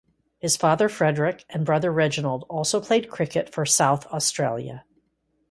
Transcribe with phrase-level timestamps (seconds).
[0.39, 4.83] His father Frederick and brother Reginald also played cricket for South Australia.